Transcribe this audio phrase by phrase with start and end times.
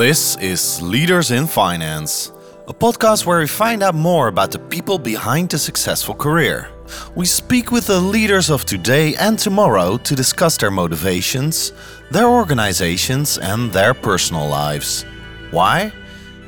[0.00, 2.32] This is Leaders in Finance,
[2.66, 6.70] a podcast where we find out more about the people behind a successful career.
[7.14, 11.72] We speak with the leaders of today and tomorrow to discuss their motivations,
[12.10, 15.04] their organizations, and their personal lives.
[15.50, 15.92] Why?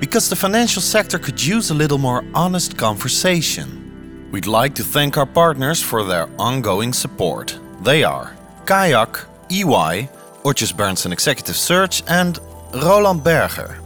[0.01, 4.31] Because the financial sector could use a little more honest conversation.
[4.33, 7.59] We'd like to thank our partners for their ongoing support.
[7.83, 10.09] They are Kayak, EY,
[10.43, 12.41] Otjes Berndsen Executive Search, and
[12.75, 13.79] Roland Berger.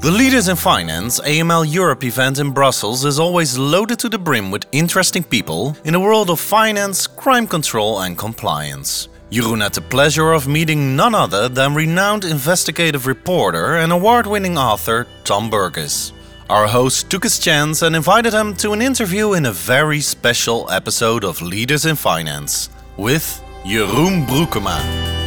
[0.00, 4.50] The Leaders in Finance AML Europe event in Brussels is always loaded to the brim
[4.50, 9.08] with interesting people in the world of finance, crime control, and compliance.
[9.30, 14.56] Jeroen had the pleasure of meeting none other than renowned investigative reporter and award winning
[14.56, 16.12] author Tom Burgis.
[16.48, 20.68] Our host took his chance and invited him to an interview in a very special
[20.70, 25.19] episode of Leaders in Finance with Jeroen Broekema.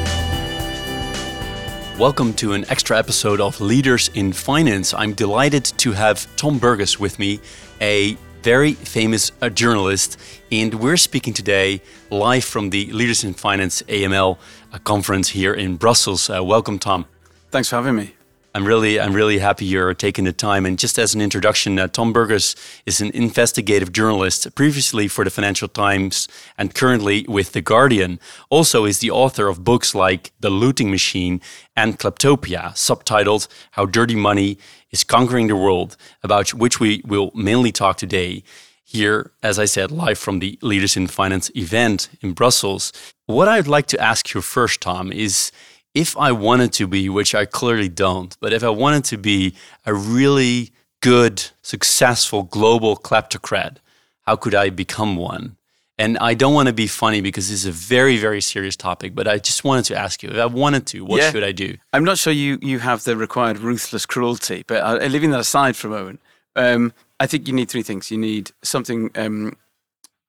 [1.99, 4.95] Welcome to an extra episode of Leaders in Finance.
[4.95, 7.39] I'm delighted to have Tom Burgis with me,
[7.79, 10.19] a very famous uh, journalist,
[10.51, 14.39] and we're speaking today live from the Leaders in Finance AML
[14.73, 16.31] uh, conference here in Brussels.
[16.31, 17.05] Uh, welcome, Tom.
[17.51, 18.15] Thanks for having me.
[18.55, 20.65] I'm really, I'm really happy you're taking the time.
[20.67, 25.31] And just as an introduction, uh, Tom Burgis is an investigative journalist, previously for the
[25.31, 28.19] Financial Times and currently with The Guardian.
[28.51, 31.41] Also, is the author of books like The Looting Machine
[31.75, 34.59] and Kleptopia, subtitled "How Dirty Money
[34.91, 38.43] Is Conquering the World," about which we will mainly talk today.
[38.83, 42.93] Here, as I said, live from the Leaders in Finance event in Brussels.
[43.25, 45.51] What I'd like to ask you first, Tom, is
[45.93, 49.55] if I wanted to be, which I clearly don't, but if I wanted to be
[49.85, 53.77] a really good, successful global kleptocrat,
[54.25, 55.57] how could I become one?
[55.99, 59.13] And I don't want to be funny because this is a very, very serious topic,
[59.13, 61.29] but I just wanted to ask you if I wanted to, what yeah.
[61.29, 61.77] should I do?
[61.93, 65.75] I'm not sure you, you have the required ruthless cruelty, but uh, leaving that aside
[65.75, 66.19] for a moment,
[66.55, 68.09] um, I think you need three things.
[68.09, 69.55] You need something, um,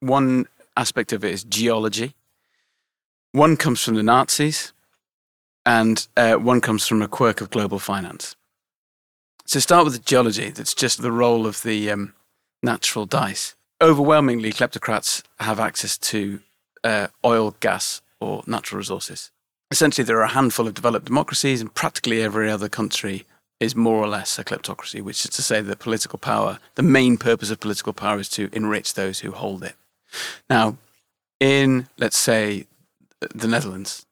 [0.00, 0.46] one
[0.76, 2.14] aspect of it is geology,
[3.32, 4.74] one comes from the Nazis,
[5.66, 8.36] and uh, one comes from a quirk of global finance.
[9.46, 10.50] So start with the geology.
[10.50, 12.14] That's just the role of the um,
[12.62, 13.54] natural dice.
[13.80, 16.40] Overwhelmingly, kleptocrats have access to
[16.82, 19.30] uh, oil, gas, or natural resources.
[19.70, 23.24] Essentially, there are a handful of developed democracies, and practically every other country
[23.60, 27.16] is more or less a kleptocracy, which is to say that political power, the main
[27.16, 29.74] purpose of political power is to enrich those who hold it.
[30.48, 30.76] Now,
[31.40, 32.66] in, let's say,
[33.20, 34.06] the Netherlands,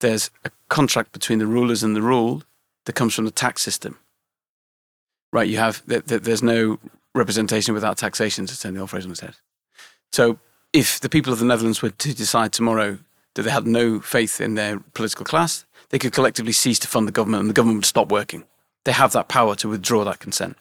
[0.00, 2.44] there's a contract between the rulers and the ruled
[2.84, 3.98] that comes from the tax system.
[5.32, 6.06] Right, you have, that.
[6.06, 6.78] there's no
[7.14, 9.36] representation without taxation to turn the old phrase on its head.
[10.12, 10.38] So
[10.72, 12.98] if the people of the Netherlands were to decide tomorrow
[13.34, 17.06] that they had no faith in their political class, they could collectively cease to fund
[17.06, 18.44] the government and the government would stop working.
[18.84, 20.56] They have that power to withdraw that consent.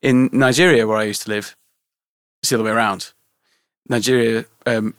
[0.00, 1.56] In Nigeria, where I used to live,
[2.42, 3.12] it's the other way around.
[3.88, 4.94] Nigeria, um,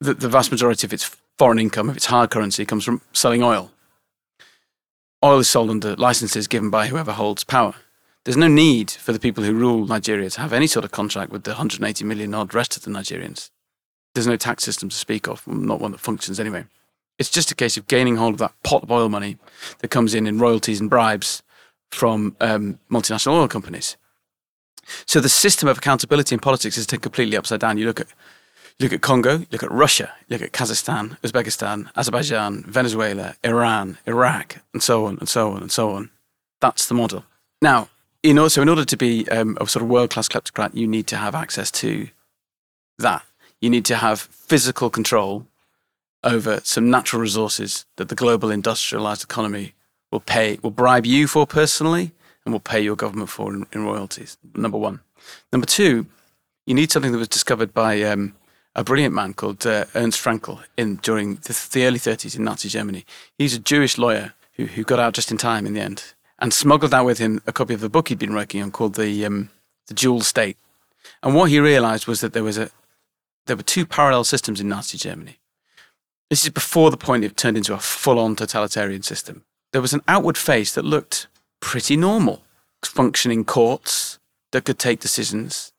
[0.00, 3.42] the, the vast majority of its foreign income, if it's hard currency, comes from selling
[3.42, 3.70] oil.
[5.24, 7.74] Oil is sold under licenses given by whoever holds power.
[8.24, 11.30] There's no need for the people who rule Nigeria to have any sort of contract
[11.30, 13.50] with the 180 million odd rest of the Nigerians.
[14.14, 16.64] There's no tax system to speak of, not one that functions anyway.
[17.18, 19.36] It's just a case of gaining hold of that pot of oil money
[19.78, 21.42] that comes in in royalties and bribes
[21.90, 23.96] from um, multinational oil companies.
[25.06, 27.78] So the system of accountability in politics is turned completely upside down.
[27.78, 28.08] You look at
[28.80, 34.82] look at Congo, look at Russia, look at Kazakhstan, Uzbekistan, Azerbaijan, Venezuela, Iran, Iraq, and
[34.82, 36.10] so on and so on and so on.
[36.60, 37.24] That's the model.
[37.62, 37.88] Now,
[38.22, 40.86] in order, so in order to be um, a sort of world class kleptocrat, you
[40.86, 42.08] need to have access to
[42.98, 43.22] that.
[43.60, 45.46] You need to have physical control
[46.22, 49.74] over some natural resources that the global industrialized economy
[50.10, 52.12] will pay, will bribe you for personally,
[52.44, 54.36] and will pay your government for in, in royalties.
[54.54, 55.00] Number one.
[55.52, 56.06] Number two,
[56.66, 58.34] you need something that was discovered by um,
[58.74, 62.68] a brilliant man called uh, Ernst Fraenkel in during the, the, early 30s in Nazi
[62.68, 63.04] Germany.
[63.38, 66.52] He's a Jewish lawyer who, who got out just in time in the end and
[66.52, 69.24] smuggled out with him a copy of the book he'd been working on called the
[69.24, 69.50] um,
[69.86, 70.56] the Dual State.
[71.22, 72.70] And what he realized was that there was a
[73.46, 75.38] there were two parallel systems in Nazi Germany.
[76.30, 79.44] This is before the point it turned into a full-on totalitarian system.
[79.72, 81.28] There was an outward face that looked
[81.60, 82.42] pretty normal,
[82.82, 84.18] functioning courts
[84.52, 85.72] that could take decisions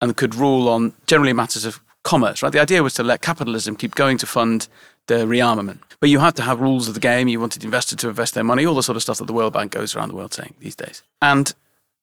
[0.00, 2.52] and could rule on generally matters of commerce, right?
[2.52, 4.68] The idea was to let capitalism keep going to fund
[5.06, 5.78] the rearmament.
[6.00, 7.28] But you had to have rules of the game.
[7.28, 9.52] You wanted investors to invest their money, all the sort of stuff that the World
[9.52, 11.02] Bank goes around the world saying these days.
[11.20, 11.52] And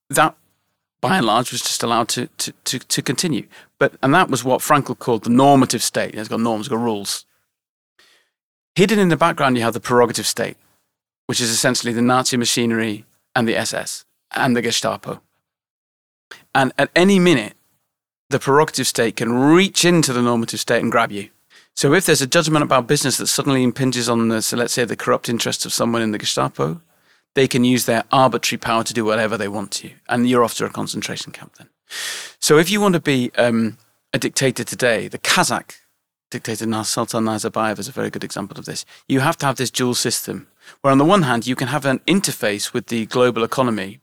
[0.10, 0.36] that,
[1.02, 3.48] by and large, was just allowed to, to, to, to continue.
[3.80, 6.16] But, and that was what Fraenkel called the normative state.
[6.16, 7.26] It's got norms, it's got rules.
[8.76, 10.58] Hidden in the background, you have the prerogative state.
[11.28, 13.06] which is essentially the Nazi machinery
[13.36, 14.06] and the SS
[14.36, 15.22] and the Gestapo.
[16.56, 17.56] And at any minute,
[18.30, 21.30] the prerogative state can reach into the normative state and grab you.
[21.76, 24.84] So if there's a judgment about business that suddenly impinges on the, so let's say,
[24.84, 26.82] the corrupt interests of someone in the Gestapo,
[27.36, 30.56] they can use their arbitrary power to do whatever they want to, and you're off
[30.56, 31.70] to a concentration camp then.
[32.40, 33.78] So if you want to be um,
[34.12, 35.78] a dictator today, the Kazakh
[36.32, 38.86] dictator Sultan Nazarbayev is a very good example of this.
[39.08, 40.48] You have to have this dual system,
[40.82, 44.00] where on the one hand you can have an interface with the global economy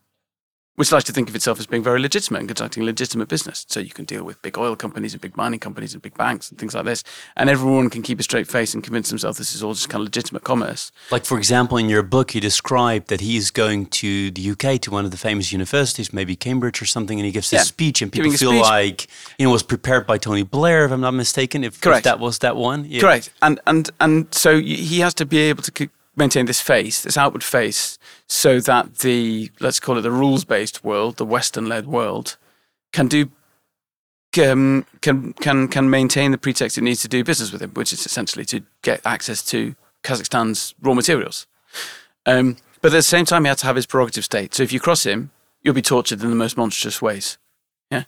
[0.76, 3.64] which likes to think of itself as being very legitimate and conducting legitimate business.
[3.68, 6.50] So you can deal with big oil companies and big mining companies and big banks
[6.50, 7.04] and things like this.
[7.36, 10.00] And everyone can keep a straight face and convince themselves this is all just kind
[10.00, 10.90] of legitimate commerce.
[11.10, 14.80] Like, for example, in your book, you describe that he is going to the UK
[14.80, 17.64] to one of the famous universities, maybe Cambridge or something, and he gives this yeah,
[17.64, 18.62] speech, and people feel speech.
[18.62, 19.06] like,
[19.38, 22.40] you know, was prepared by Tony Blair, if I'm not mistaken, if, if that was
[22.40, 22.84] that one.
[22.84, 23.00] Yeah.
[23.00, 23.32] Correct.
[23.42, 27.44] And, and, and so he has to be able to maintain this face, this outward
[27.44, 32.36] face, so that the let's call it the rules-based world, the Western-led world,
[32.92, 33.30] can do
[34.42, 37.92] um, can can can maintain the pretext it needs to do business with him, which
[37.92, 41.46] is essentially to get access to Kazakhstan's raw materials.
[42.26, 44.54] Um, but at the same time, he had to have his prerogative state.
[44.54, 45.30] So if you cross him,
[45.62, 47.38] you'll be tortured in the most monstrous ways.
[47.90, 48.04] Yeah.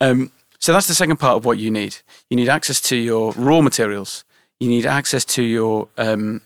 [0.00, 1.96] Um, so that's the second part of what you need.
[2.30, 4.24] You need access to your raw materials.
[4.60, 6.42] You need access to your um,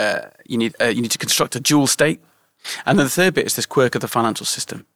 [0.00, 2.20] uh, you need uh, you need to construct a dual state,
[2.86, 4.86] and then the third bit is this quirk of the financial system.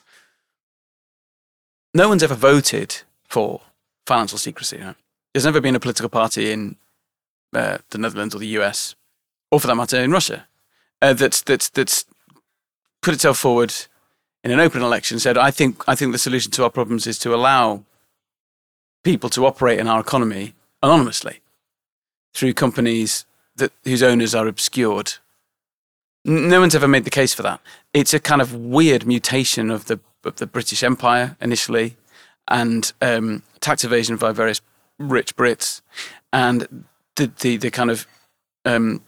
[1.92, 3.60] No one's ever voted for
[4.06, 4.78] financial secrecy.
[4.78, 4.96] Right?
[5.32, 6.76] There's never been a political party in
[7.54, 8.94] uh, the Netherlands or the US,
[9.50, 10.46] or for that matter in Russia,
[11.02, 12.06] uh, that's that's that's
[13.02, 13.74] put itself forward
[14.42, 15.18] in an open election.
[15.18, 17.84] Said, I think I think the solution to our problems is to allow
[19.02, 21.40] people to operate in our economy anonymously
[22.32, 25.14] through companies that whose owners are obscured.
[26.24, 27.60] No one's ever made the case for that.
[27.92, 31.96] It's a kind of weird mutation of the of the British Empire initially,
[32.48, 34.62] and um, tax evasion by various
[34.98, 35.82] rich Brits,
[36.32, 36.86] and
[37.16, 38.06] the the, the kind of
[38.64, 39.02] um,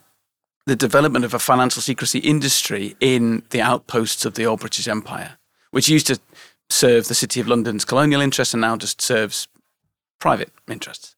[0.67, 5.39] the development of a financial secrecy industry in the outposts of the old British Empire,
[5.71, 6.21] which used to
[6.69, 9.49] serve the City of London's colonial interests and now just serves
[10.19, 11.15] private interests.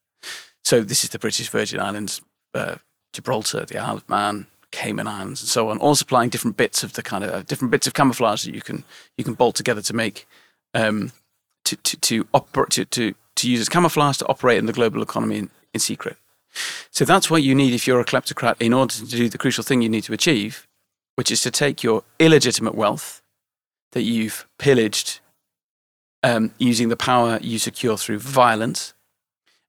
[0.65, 2.21] So this is the British Virgin Islands
[2.55, 2.77] uh,
[3.19, 6.93] Gibraltar, the Isle of Man, Cayman Islands, and so on, all supplying different bits of
[6.93, 8.85] the kind of uh, different bits of camouflage that you can
[9.17, 10.29] you can bolt together to make
[10.73, 11.11] um,
[11.65, 15.03] to to to, operate to, to to use as camouflage to operate in the global
[15.03, 16.17] economy in, in secret.
[16.91, 19.65] So that's what you need if you're a kleptocrat in order to do the crucial
[19.65, 20.67] thing you need to achieve,
[21.17, 23.21] which is to take your illegitimate wealth
[23.93, 25.21] that you've pillaged
[26.23, 28.95] um, using the power you secure through violence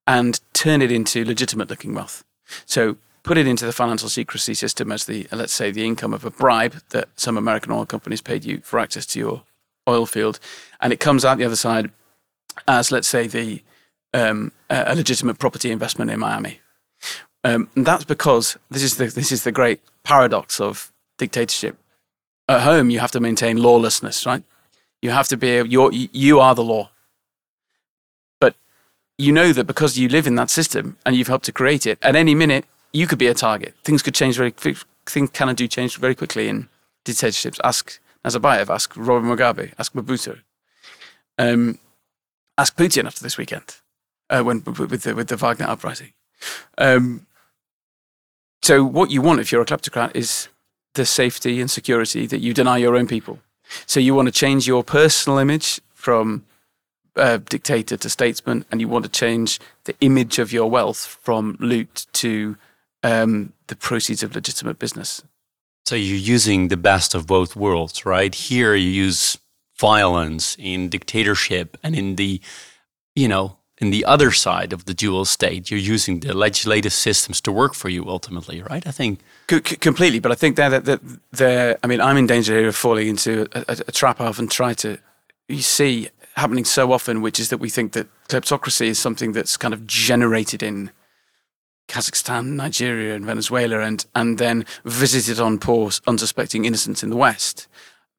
[0.05, 2.23] and turn it into legitimate looking wealth.
[2.65, 6.25] So put it into the financial secrecy system as the, let's say, the income of
[6.25, 9.43] a bribe that some American oil companies paid you for access to your
[9.87, 10.39] oil field,
[10.81, 11.91] and it comes out the other side
[12.67, 13.61] as, let's say, the
[14.13, 16.59] um, a legitimate property investment in Miami.
[17.43, 21.77] Um, and that's because this is the this is the great paradox of dictatorship.
[22.47, 24.43] At home, you have to maintain lawlessness, right?
[25.01, 26.89] You have to be you you are the law.
[28.39, 28.55] But
[29.17, 31.99] you know that because you live in that system and you've helped to create it,
[32.01, 33.75] at any minute you could be a target.
[33.83, 34.51] Things could change very
[35.05, 36.69] things can and do change very quickly in
[37.03, 37.59] dictatorships.
[37.63, 40.39] Ask Nazarbayev, ask Robert Mugabe, ask Mobutu,
[41.37, 41.79] um,
[42.57, 43.77] ask Putin after this weekend
[44.29, 46.13] uh, when with the with the Wagner uprising.
[46.77, 47.25] Um,
[48.61, 50.49] so what you want if you're a kleptocrat is
[50.95, 53.39] the safety and security that you deny your own people.
[53.85, 56.45] So you want to change your personal image from
[57.15, 61.57] uh, dictator to statesman, and you want to change the image of your wealth from
[61.59, 62.57] loot to
[63.03, 65.23] um, the proceeds of legitimate business.
[65.85, 68.33] So you're using the best of both worlds, right?
[68.33, 69.37] Here you use
[69.79, 72.41] violence in dictatorship, and in the,
[73.15, 77.39] you know, in the other side of the dual state, you're using the legislative systems
[77.41, 78.85] to work for you ultimately, right?
[78.85, 80.99] I think C- completely, but I think that that
[81.31, 81.77] there.
[81.81, 84.47] I mean, I'm in danger here of falling into a, a, a trap I often
[84.47, 84.97] try to
[85.47, 89.57] you see happening so often, which is that we think that kleptocracy is something that's
[89.57, 90.91] kind of generated in
[91.89, 97.67] Kazakhstan, Nigeria, and Venezuela, and and then visited on poor, unsuspecting innocents in the West.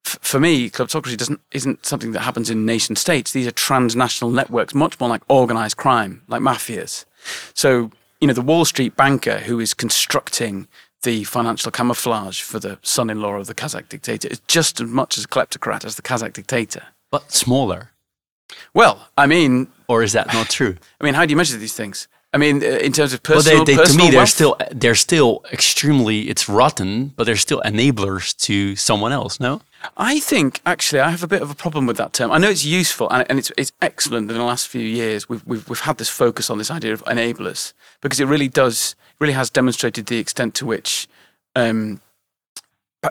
[0.05, 3.31] F- for me, kleptocracy doesn't isn't something that happens in nation states.
[3.31, 7.05] These are transnational networks, much more like organized crime, like mafias.
[7.53, 10.67] So you know, the Wall Street banker who is constructing
[11.01, 15.25] the financial camouflage for the son-in-law of the Kazakh dictator is just as much as
[15.25, 17.89] a kleptocrat as the Kazakh dictator, but smaller.
[18.73, 20.77] Well, I mean, or is that not true?
[21.01, 22.07] I mean, how do you measure these things?
[22.33, 24.29] I mean, uh, in terms of Well, personal, they, they, to personal me, they're wealth,
[24.29, 26.29] still they're still extremely.
[26.29, 29.39] It's rotten, but they're still enablers to someone else.
[29.39, 29.61] No.
[29.97, 32.31] I think actually I have a bit of a problem with that term.
[32.31, 35.27] I know it's useful and, and it's it's excellent that in the last few years
[35.27, 38.95] we've, we've we've had this focus on this idea of enablers because it really does
[39.19, 41.07] really has demonstrated the extent to which
[41.55, 41.99] um,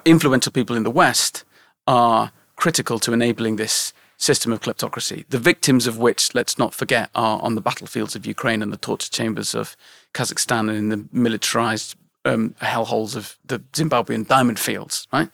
[0.04, 1.44] influential people in the West
[1.86, 5.24] are critical to enabling this system of kleptocracy.
[5.30, 8.76] The victims of which, let's not forget, are on the battlefields of Ukraine and the
[8.76, 9.76] torture chambers of
[10.12, 11.96] Kazakhstan and in the militarized
[12.26, 15.30] um, hellholes of the Zimbabwean diamond fields, right?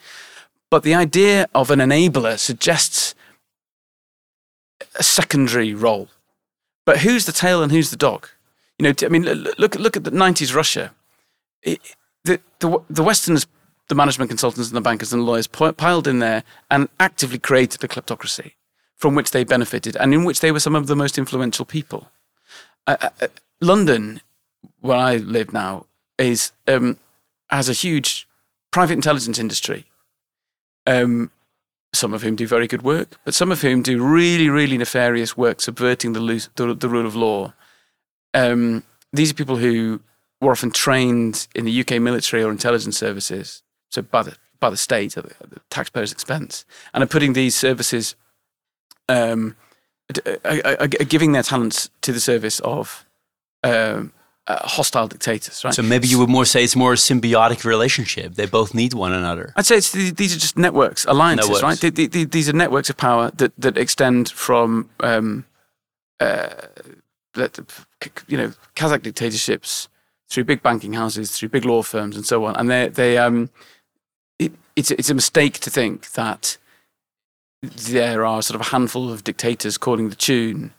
[0.70, 3.14] But the idea of an enabler suggests
[4.96, 6.08] a secondary role.
[6.84, 8.28] But who's the tail and who's the dog?
[8.78, 10.92] You know, I mean, look look at the '90s Russia.
[11.62, 11.80] It,
[12.24, 13.46] the, the the Westerners,
[13.88, 17.88] the management consultants and the bankers and lawyers piled in there and actively created a
[17.88, 18.52] kleptocracy
[18.96, 22.08] from which they benefited and in which they were some of the most influential people.
[22.86, 23.28] Uh, uh,
[23.60, 24.20] London,
[24.80, 25.86] where I live now,
[26.18, 26.98] is um,
[27.50, 28.26] has a huge
[28.70, 29.86] private intelligence industry
[30.86, 31.30] um,
[31.92, 35.36] some of whom do very good work, but some of whom do really, really nefarious
[35.36, 37.52] work subverting the, loose, the, the rule of law.
[38.34, 40.00] Um, these are people who
[40.40, 44.76] were often trained in the UK military or intelligence services, so by the, by the
[44.76, 48.14] state at the, at the taxpayer's expense, and are putting these services,
[49.08, 49.56] um,
[50.44, 53.04] are, are, are giving their talents to the service of
[53.64, 54.12] um,
[54.46, 55.74] uh, hostile dictators, right?
[55.74, 58.34] So maybe you would more say it's more a symbiotic relationship.
[58.34, 59.52] They both need one another.
[59.56, 61.82] I'd say the, these are just networks, alliances, networks.
[61.82, 61.94] right?
[61.94, 65.44] The, the, these are networks of power that, that extend from, um,
[66.20, 66.48] uh,
[68.28, 69.88] you know, Kazakh dictatorships
[70.28, 72.54] through big banking houses, through big law firms, and so on.
[72.56, 73.50] And they, they, um,
[74.38, 76.56] it, it's it's a mistake to think that
[77.66, 80.72] there are sort of a handful of dictators calling the tune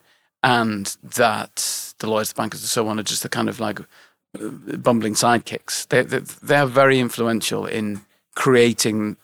[0.44, 3.79] and that the lawyers, the bankers, and so on are just the kind of like
[3.79, 5.88] uh, bumbling sidekicks.
[5.88, 8.01] They they they're very influential in
[8.36, 9.17] creating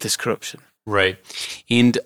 [0.00, 0.60] this corruption.
[0.86, 1.18] Right,
[1.68, 1.98] and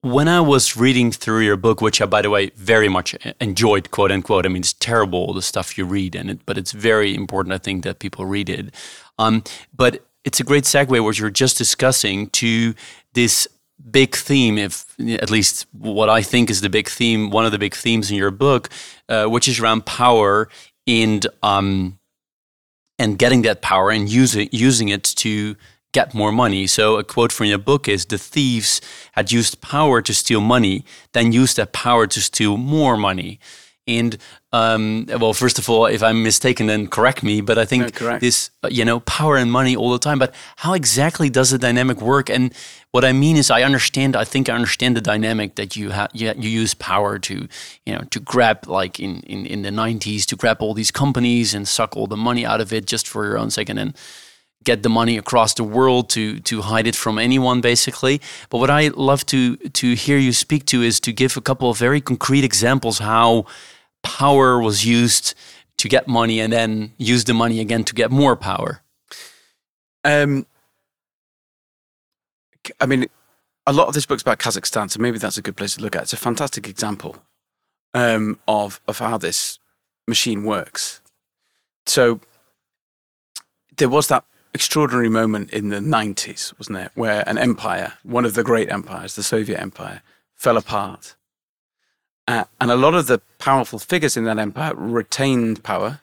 [0.00, 3.90] when I was reading through your book, which I, by the way, very much enjoyed,
[3.90, 4.46] quote unquote.
[4.46, 7.52] I mean, it's terrible the stuff you read, in it, but it's very important.
[7.52, 8.74] I think that people read it.
[9.18, 9.42] Um,
[9.74, 12.74] but it's a great segue what you're just discussing to
[13.14, 13.48] this
[13.90, 17.58] big theme, if at least what I think is the big theme, one of the
[17.58, 18.68] big themes in your book,
[19.08, 20.48] uh, which is around power
[20.86, 21.98] and um,
[22.98, 25.56] and getting that power and using using it to
[25.92, 26.66] get more money.
[26.66, 28.80] So a quote from your book is: "The thieves
[29.12, 33.38] had used power to steal money, then used that power to steal more money."
[33.86, 34.18] And
[34.52, 37.40] um, well, first of all, if I'm mistaken, then correct me.
[37.40, 40.18] But I think no, this, you know, power and money all the time.
[40.18, 42.28] But how exactly does the dynamic work?
[42.28, 42.52] And
[42.90, 44.16] what I mean is, I understand.
[44.16, 46.10] I think I understand the dynamic that you have.
[46.12, 47.46] You, you use power to,
[47.84, 51.54] you know, to grab like in, in in the '90s to grab all these companies
[51.54, 53.94] and suck all the money out of it just for your own sake, and then
[54.64, 58.68] get the money across the world to to hide it from anyone basically but what
[58.68, 62.00] i love to to hear you speak to is to give a couple of very
[62.00, 63.44] concrete examples how
[64.02, 65.34] power was used
[65.78, 68.82] to get money and then use the money again to get more power?
[70.04, 70.46] Um,
[72.80, 73.06] I mean,
[73.66, 75.96] a lot of this book's about Kazakhstan, so maybe that's a good place to look
[75.96, 76.02] at.
[76.02, 77.16] It's a fantastic example
[77.94, 79.58] um, of of how this
[80.06, 81.00] machine works.
[81.86, 82.20] So
[83.76, 84.24] there was that
[84.54, 89.14] extraordinary moment in the 90s, wasn't it, where an empire, one of the great empires,
[89.14, 90.02] the Soviet Empire,
[90.34, 91.15] fell apart
[92.28, 96.00] uh, and a lot of the powerful figures in that empire retained power,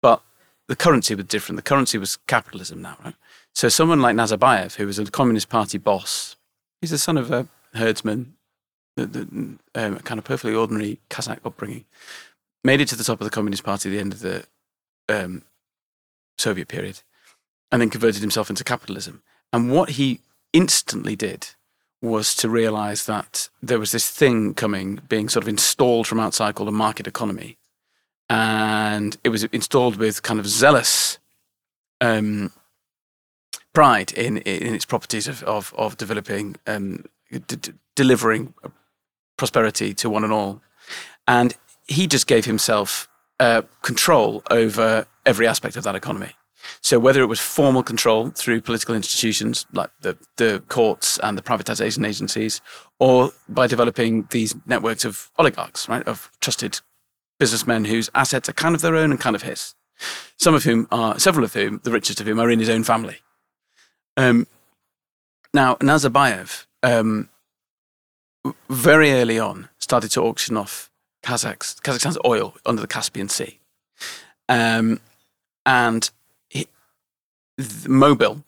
[0.00, 0.22] but
[0.68, 1.56] the currency was different.
[1.56, 3.14] The currency was capitalism now, right?
[3.54, 6.36] So someone like Nazarbayev, who was a Communist Party boss,
[6.80, 8.34] he's the son of a herdsman,
[8.96, 11.84] the, the, um, kind of perfectly ordinary Kazakh upbringing,
[12.62, 14.44] made it to the top of the Communist Party at the end of the
[15.08, 15.42] um,
[16.38, 17.00] Soviet period,
[17.72, 19.22] and then converted himself into capitalism.
[19.52, 20.20] And what he
[20.52, 21.48] instantly did
[22.00, 26.54] was to realize that there was this thing coming, being sort of installed from outside
[26.54, 27.56] called a market economy.
[28.30, 31.18] And it was installed with kind of zealous
[32.00, 32.52] um,
[33.72, 37.04] pride in, in its properties of, of, of developing, um,
[37.46, 38.54] d- delivering
[39.36, 40.60] prosperity to one and all.
[41.26, 41.54] And
[41.86, 43.08] he just gave himself
[43.40, 46.32] uh, control over every aspect of that economy.
[46.80, 51.42] So whether it was formal control through political institutions like the, the courts and the
[51.42, 52.60] privatization agencies,
[52.98, 56.80] or by developing these networks of oligarchs, right, of trusted
[57.38, 59.74] businessmen whose assets are kind of their own and kind of his.
[60.36, 62.84] Some of whom are, several of whom, the richest of whom, are in his own
[62.84, 63.18] family.
[64.16, 64.46] Um,
[65.54, 67.30] now, Nazarbayev, um,
[68.68, 70.90] very early on, started to auction off
[71.22, 73.58] Kazakhs, Kazakhstan's oil under the Caspian Sea.
[74.48, 75.00] Um,
[75.66, 76.10] and
[77.58, 78.42] Mobil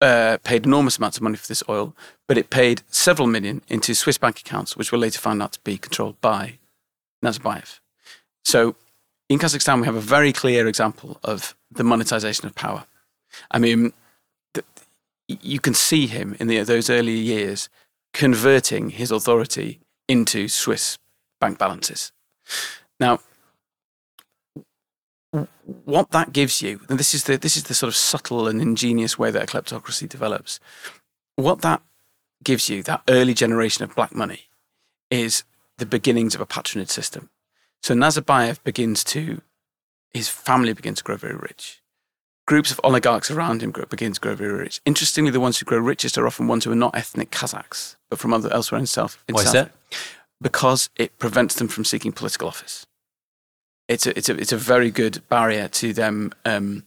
[0.00, 1.94] uh, paid enormous amounts of money for this oil,
[2.26, 5.60] but it paid several million into Swiss bank accounts, which were later found out to
[5.60, 6.58] be controlled by
[7.24, 7.80] Nazarbayev.
[8.44, 8.76] So
[9.28, 12.84] in Kazakhstan, we have a very clear example of the monetization of power.
[13.50, 13.92] I mean,
[14.54, 14.64] the,
[15.28, 17.68] you can see him in the, those early years
[18.14, 20.98] converting his authority into Swiss
[21.40, 22.12] bank balances.
[22.98, 23.20] Now,
[25.84, 28.60] what that gives you, and this is the this is the sort of subtle and
[28.60, 30.58] ingenious way that a kleptocracy develops.
[31.36, 31.82] What that
[32.42, 34.48] gives you, that early generation of black money,
[35.10, 35.44] is
[35.76, 37.30] the beginnings of a patronage system.
[37.82, 39.42] So Nazarbayev begins to,
[40.12, 41.80] his family begins to grow very rich.
[42.46, 44.80] Groups of oligarchs around him begin to grow very rich.
[44.86, 48.18] Interestingly, the ones who grow richest are often ones who are not ethnic Kazakhs, but
[48.18, 49.22] from other, elsewhere in South.
[49.28, 49.72] In Why South, is that?
[50.40, 52.86] Because it prevents them from seeking political office.
[53.88, 56.84] It's a, it's a, it's a very good barrier to them um,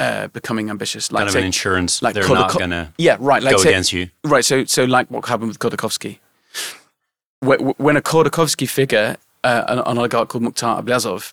[0.00, 1.12] uh, becoming ambitious.
[1.12, 2.02] Like kind of say, an insurance.
[2.02, 3.42] like They're Kodako- not going to yeah, right.
[3.42, 4.10] Like go say- against you.
[4.24, 4.44] Right.
[4.44, 6.18] So, so like what happened with Khodorkovsky.
[7.40, 11.32] When a Khodorkovsky figure, uh, an, an oligarch called Mukhtar Ablyazov,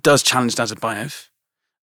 [0.00, 1.28] does challenge Nazarbayev,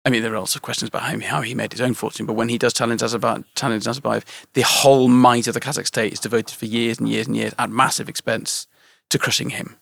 [0.03, 2.34] I mean, there are also questions about how, how he made his own fortune, but
[2.34, 6.20] when he does challenge Nazarbayev, challenge Nazarbayev, the whole might of the Kazakh state is
[6.20, 8.65] devoted for years and years and years at massive expense
[9.12, 9.77] to crushing him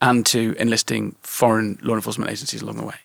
[0.00, 2.96] and to enlisting foreign law enforcement agencies along the way.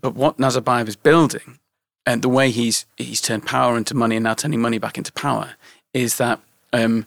[0.00, 1.58] But what Nazarbayev is building
[2.06, 5.12] and the way he's he's turned power into money and now turning money back into
[5.12, 5.54] power
[5.92, 6.40] is that
[6.72, 7.06] um,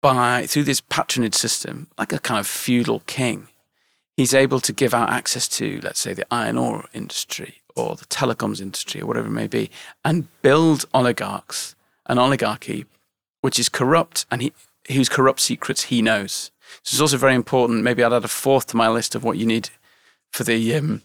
[0.00, 3.48] by through this patronage system, like a kind of feudal king,
[4.16, 8.04] he's able to give out access to, let's say, the iron ore industry or the
[8.06, 9.70] telecoms industry or whatever it may be,
[10.04, 11.74] and build oligarchs,
[12.06, 12.86] an oligarchy
[13.40, 14.52] which is corrupt and he,
[14.92, 16.50] whose corrupt secrets he knows.
[16.82, 17.82] So it's also very important.
[17.82, 19.70] Maybe I'd add a fourth to my list of what you need
[20.32, 21.02] for the um,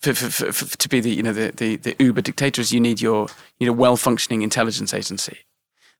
[0.00, 2.72] for, for, for, to be the you know the, the, the uber dictators.
[2.72, 5.38] You need your you know well functioning intelligence agency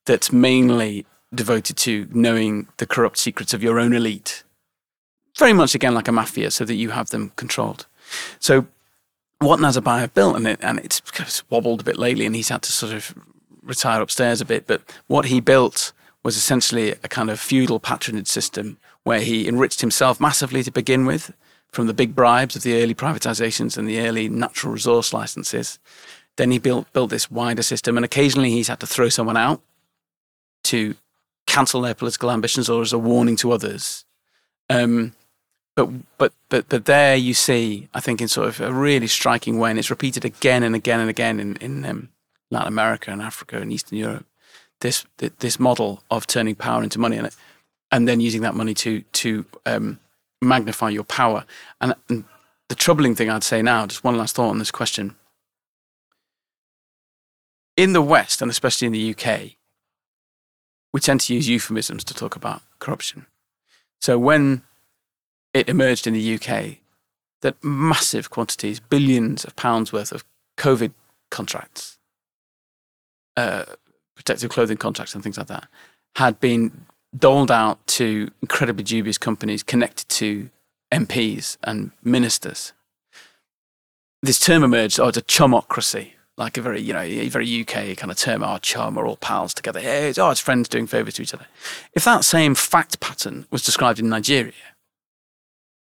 [0.07, 4.45] that's mainly devoted to knowing the corrupt secrets of your own elite.
[5.39, 7.87] Very much again like a mafia, so that you have them controlled.
[8.39, 8.67] So
[9.39, 12.63] what Nazarbayev built, and it, and it's, it's wobbled a bit lately, and he's had
[12.63, 13.15] to sort of
[13.63, 14.67] retire upstairs a bit.
[14.67, 15.93] But what he built
[16.29, 21.07] was essentially a kind of feudal patronage system where he enriched himself massively to begin
[21.07, 21.33] with
[21.73, 25.79] from the big bribes of the early privatizations and the early natural resource licenses.
[26.37, 29.63] Then he built built this wider system, and occasionally he's had to throw someone out
[30.65, 30.97] to
[31.47, 34.05] cancel their political ambitions or as a warning to others.
[34.69, 35.15] Um,
[35.77, 35.89] but
[36.19, 39.71] but but but there you see, I think, in sort of a really striking way,
[39.71, 42.11] and it's repeated again and again and again in in um,
[42.51, 44.27] Latin America and Africa and Eastern Europe.
[44.81, 47.31] This this model of turning power into money, and
[47.91, 49.99] and then using that money to to um,
[50.41, 51.45] magnify your power.
[51.81, 52.25] And, and
[52.69, 55.17] the troubling thing I'd say now, just one last thought on this question.
[57.77, 59.53] In the West, and especially in the UK,
[60.93, 63.27] we tend to use euphemisms to talk about corruption.
[64.01, 64.63] So when
[65.55, 66.79] it emerged in the UK
[67.43, 70.25] that massive quantities, billions of pounds worth of
[70.57, 70.93] COVID
[71.31, 71.99] contracts,
[73.37, 73.65] uh,
[74.19, 75.69] protective clothing contracts, and things like that,
[76.17, 80.51] had been doled out to incredibly dubious companies connected to
[80.93, 82.73] MPs and ministers.
[84.21, 87.97] This term emerged, oh, it's a chumocracy, like a very, you know, a very UK
[87.97, 89.79] kind of term, oh, chum, we're all pals together.
[89.79, 91.47] Hey, it's, oh, it's friends doing favours to each other.
[91.95, 94.53] If that same fact pattern was described in Nigeria,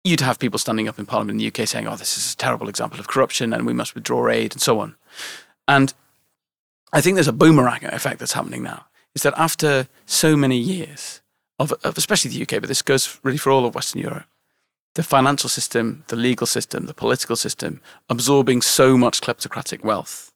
[0.04, 2.36] you'd have people standing up in Parliament in the UK saying, oh, this is a
[2.36, 4.94] terrible example of corruption and we must withdraw aid and so on.
[5.66, 5.94] And
[6.92, 8.86] I think there's a boomerang effect that's happening now.
[9.14, 11.20] Is that after so many years
[11.58, 14.26] of, of especially the UK, but this goes really for all of Western Europe,
[14.94, 20.32] the financial system, the legal system, the political system absorbing so much kleptocratic wealth,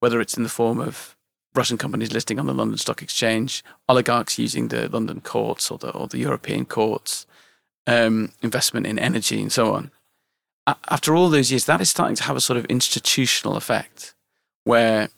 [0.00, 1.16] whether it's in the form of
[1.54, 5.90] Russian companies listing on the London Stock Exchange, oligarchs using the London courts or the,
[5.90, 7.26] or the European courts,
[7.86, 9.90] um, investment in energy and so on.
[10.66, 14.14] A- after all those years, that is starting to have a sort of institutional effect
[14.64, 15.10] where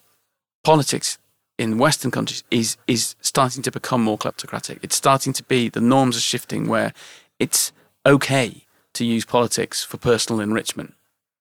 [0.64, 1.18] politics
[1.56, 4.78] in Western countries is, is starting to become more kleptocratic.
[4.82, 6.92] It's starting to be, the norms are shifting where
[7.38, 7.72] it's
[8.04, 10.94] okay to use politics for personal enrichment.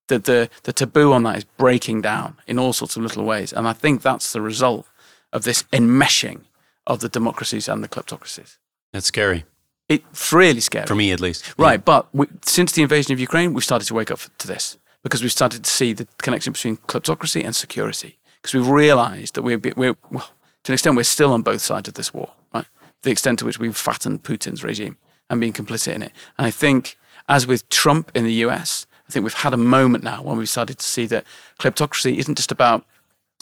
[0.07, 3.53] The, the, the taboo on that is breaking down in all sorts of little ways.
[3.53, 4.88] And I think that's the result
[5.31, 6.41] of this enmeshing
[6.86, 8.57] of the democracies and the kleptocracies.
[8.91, 9.45] That's scary.
[9.89, 10.86] It's really scary.
[10.86, 11.53] For me, at least.
[11.57, 14.77] Right, but we, since the invasion of Ukraine, we've started to wake up to this
[15.03, 18.17] because we've started to see the connection between kleptocracy and security.
[18.43, 20.29] Because we've realised that we're, we're well,
[20.63, 22.32] to an extent, we're still on both sides of this war.
[22.53, 22.67] Right,
[23.01, 24.97] the extent to which we've fattened Putin's regime
[25.29, 26.12] and been complicit in it.
[26.38, 30.03] And I think, as with Trump in the US, I think we've had a moment
[30.03, 31.25] now when we've started to see that
[31.60, 32.86] kleptocracy isn't just about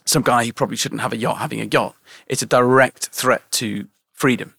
[0.05, 1.95] some guy who probably shouldn't have a yacht having a yacht.
[2.27, 4.55] It's a direct threat to freedom.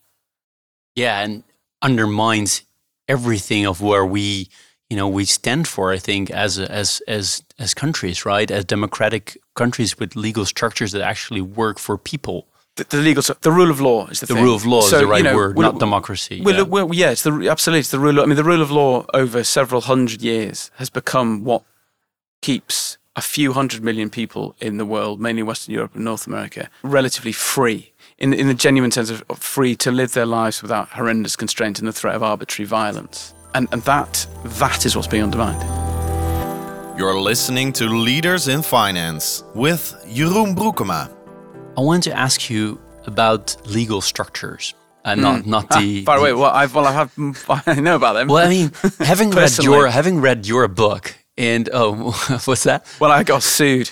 [0.94, 1.44] Yeah, and
[1.80, 2.62] undermines
[3.08, 4.48] everything of where we,
[4.92, 5.90] you know, we stand for.
[5.90, 11.00] I think as as as as countries, right, as democratic countries with legal structures that
[11.00, 12.46] actually work for people.
[12.76, 14.44] The, the legal, the rule of law is the, the thing.
[14.44, 16.42] rule of law So, is the right you know, word, well, not democracy.
[16.42, 16.62] Well, yeah.
[16.62, 18.18] well, yeah, it's the absolutely it's the rule.
[18.18, 21.62] Of, I mean, the rule of law over several hundred years has become what
[22.42, 26.68] keeps a few hundred million people in the world, mainly Western Europe and North America,
[26.82, 30.90] relatively free in in the genuine sense of, of free to live their lives without
[30.90, 33.32] horrendous constraint and the threat of arbitrary violence.
[33.54, 35.62] And and that that is what's being undermined.
[36.98, 41.10] You're listening to Leaders in Finance with Jeroen Broekema.
[41.76, 45.50] I wanted to ask you about legal structures and not hmm.
[45.50, 46.04] not ah, the.
[46.04, 47.12] By the way, well, I've well, I have
[47.66, 48.28] I know about them.
[48.28, 52.12] well, I mean, having read your having read your book and oh,
[52.44, 52.86] what's that?
[53.00, 53.90] Well, I got sued.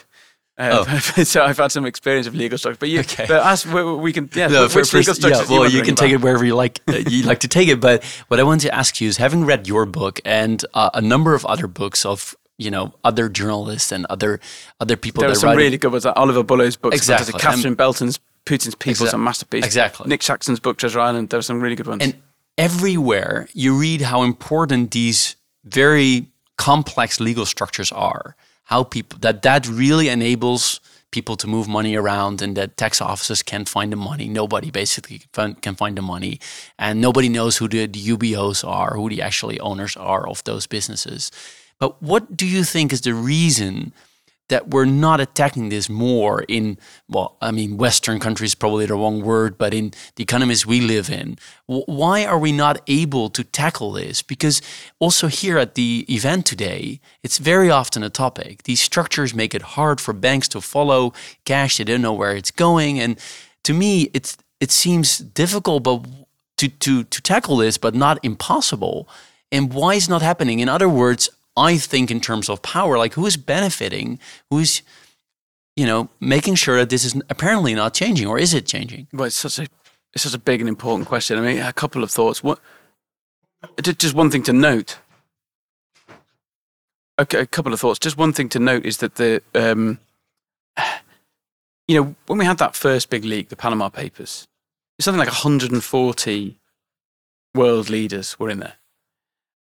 [0.61, 0.99] Uh, Oh.
[1.25, 2.79] so I've had some experience of legal structure.
[2.79, 3.27] But you, Okay.
[3.27, 5.79] but as we, we can, yeah, No, which for- legal structures yeah, you well, you
[5.79, 6.81] wondering can take it wherever you like.
[6.87, 9.45] Uh, you like to take it, but what I want to ask you is, having
[9.47, 13.91] read your book and uh, a number of other books of you know other journalists
[13.93, 14.39] and other
[14.81, 16.05] other people There are some write really good ones.
[16.05, 17.33] Like Oliver Bullough's books, Exactly.
[17.41, 19.65] Catherine Belton's Putin's People is Exa- a masterpiece.
[19.65, 20.09] exactly.
[20.09, 21.31] Nick Shaxson's book Treasure Island.
[21.31, 22.03] There are some really good ones.
[22.03, 22.15] And
[22.59, 28.37] everywhere you read how important these very complex legal structures are,
[28.71, 30.81] how people that that really enables
[31.11, 34.29] people to move money around and that tax offices can't find the money.
[34.29, 36.39] Nobody basically can find, can find the money
[36.79, 40.69] and nobody knows who the, the UBOs are, who the actually owners are of those
[40.69, 41.33] businesses.
[41.81, 43.93] But what do you think is the reason
[44.51, 46.77] that we're not attacking this more in
[47.09, 51.11] well i mean western countries probably the wrong word but in the economies we live
[51.11, 51.39] in.
[51.67, 54.23] Why are we not able to tackle this?
[54.23, 54.61] Because
[54.99, 58.65] also here at the event today it's very often a topic.
[58.65, 61.13] These structures make it hard for banks to follow
[61.45, 61.79] cash.
[61.79, 62.99] They don't know where it's going.
[62.99, 63.19] And
[63.65, 66.07] to me it's it seems difficult but
[66.59, 69.09] to to to tackle this but not impossible.
[69.53, 70.61] And why is not happening?
[70.61, 74.19] In other words i think in terms of power like who is benefiting
[74.51, 74.83] who's
[75.77, 79.25] you know making sure that this is apparently not changing or is it changing well,
[79.25, 79.67] it's such a
[80.13, 81.39] it's such a big and important question.
[81.39, 82.43] I mean, a couple of thoughts.
[82.43, 82.61] What?
[83.83, 84.99] Just one thing to note.
[87.19, 87.99] Okay, a couple of thoughts.
[87.99, 89.99] Just one thing to note is that the, um,
[91.87, 94.49] you know, when we had that first big leak, the Panama Papers,
[94.99, 96.59] something like 140
[97.55, 98.75] world leaders were in there,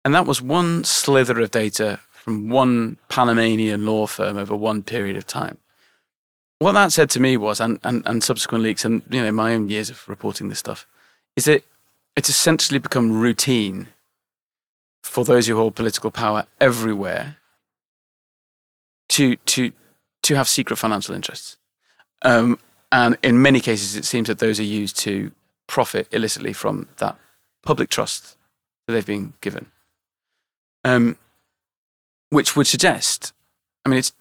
[0.04, 5.16] and that was one slither of data from one Panamanian law firm over one period
[5.16, 5.58] of time.
[6.58, 9.54] What that said to me was, and, and, and subsequent leaks, and you know, my
[9.54, 10.86] own years of reporting this stuff,
[11.36, 11.64] is that
[12.16, 13.88] it's essentially become routine
[15.02, 17.36] for those who hold political power everywhere
[19.08, 19.72] to to
[20.22, 21.56] to have secret financial interests.
[22.22, 22.58] Um,
[22.90, 25.30] and in many cases, it seems that those are used to
[25.66, 27.16] profit illicitly from that
[27.62, 28.36] public trust
[28.86, 29.66] that they've been given.
[30.88, 31.18] Um,
[32.30, 33.32] which would suggest,
[33.84, 34.12] I mean, it's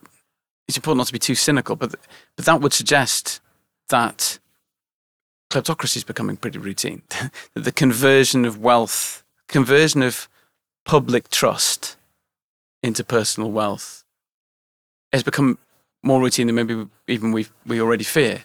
[0.67, 1.95] it's important not to be too cynical, but
[2.35, 3.39] but that would suggest
[3.89, 4.39] that
[5.49, 7.03] kleptocracy is becoming pretty routine.
[7.09, 10.27] that the conversion of wealth, conversion of
[10.85, 11.95] public trust
[12.83, 14.03] into personal wealth,
[15.13, 15.57] has become
[16.03, 18.43] more routine than maybe even we we already fear.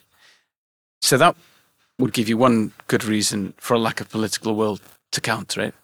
[1.00, 1.35] So that
[1.98, 4.78] would give you one good reason for a lack of political will
[5.11, 5.74] to counter it.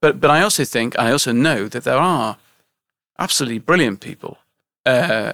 [0.00, 2.36] But but I also think I also know that there are
[3.18, 4.38] absolutely brilliant people.
[4.86, 5.32] Uh,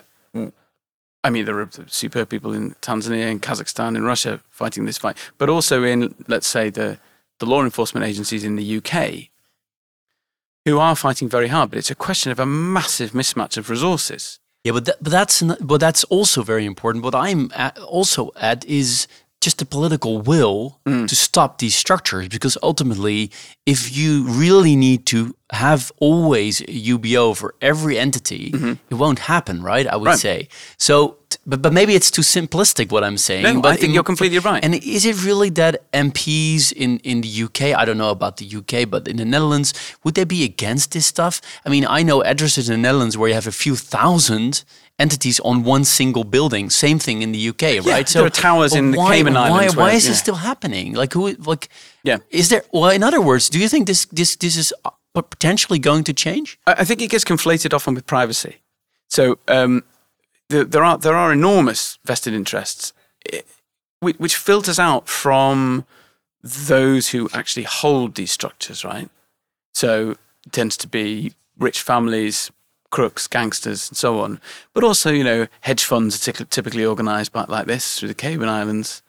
[1.25, 5.17] I mean, there are superb people in Tanzania, in Kazakhstan, in Russia fighting this fight,
[5.39, 6.99] but also in, let's say, the,
[7.39, 9.31] the law enforcement agencies in the UK
[10.67, 11.71] who are fighting very hard.
[11.71, 14.39] But it's a question of a massive mismatch of resources.
[14.65, 17.05] Yeah, but that, but that's but that's also very important.
[17.05, 19.07] What I'm at, also at is
[19.45, 21.07] just the political will mm.
[21.07, 23.31] to stop these structures because ultimately,
[23.67, 25.19] if you really need to
[25.53, 28.73] have always a UBO for every entity, mm-hmm.
[28.91, 29.87] it won't happen, right?
[29.87, 30.19] I would Right.
[30.19, 30.97] say so.
[31.47, 33.43] But, but maybe it's too simplistic what I'm saying.
[33.43, 34.65] No, but I think in- you're completely right.
[34.65, 38.47] And is it really that MPs in, in the UK, I don't know about the
[38.61, 41.35] UK, but in the Netherlands, would they be against this stuff?
[41.67, 44.65] I mean, I know addresses in the Netherlands where you have a few thousand
[44.99, 46.71] entities on one single building.
[46.71, 48.09] Same thing in the UK, right?
[48.09, 50.11] So there are towers in the why, Cayman why, Islands Why where- is yeah.
[50.11, 50.95] this still happening?
[50.95, 51.33] Like who?
[51.35, 51.69] Like
[52.05, 52.19] Yeah.
[52.31, 52.63] is there?
[52.73, 54.91] Well, in other words, do you think this this this is uh,
[55.23, 56.59] potentially going to change?
[56.67, 58.57] I think it gets conflated often with privacy.
[59.09, 59.83] So um,
[60.49, 62.93] the, there are there are enormous vested interests,
[63.33, 63.41] eh,
[64.01, 65.85] which, which filters out from
[66.69, 69.09] those who actually hold these structures, right?
[69.75, 70.11] So
[70.47, 72.51] it tends to be rich families,
[72.95, 74.41] crooks, gangsters, and so on.
[74.73, 79.03] But also, you know, hedge funds are typically organised like this through the Cayman Islands.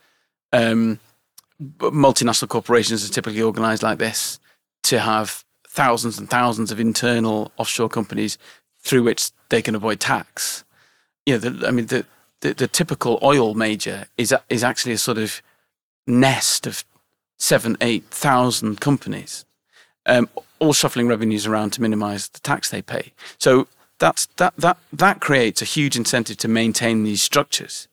[0.52, 1.00] Um,
[1.60, 4.40] but multinational corporations are typically organised like this
[4.86, 8.40] to have thousands and thousands of internal offshore companies
[8.80, 10.64] through which they can avoid tax.
[11.28, 12.08] You know, the, I mean, the,
[12.42, 15.44] the, the typical oil major is is actually a sort of
[16.08, 16.84] nest of
[17.38, 19.46] seven, eight thousand companies,
[20.08, 23.14] um, all shuffling revenues around to minimise the tax they pay.
[23.38, 23.68] So
[24.00, 27.88] that's that that that creates a huge incentive to maintain these structures.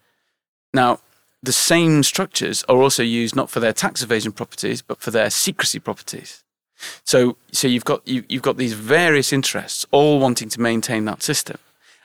[0.74, 1.00] Now,
[1.42, 5.30] the same structures are also used not for their tax evasion properties, but for their
[5.30, 6.44] secrecy properties.
[7.04, 11.22] So, so you've got you, you've got these various interests all wanting to maintain that
[11.22, 11.58] system,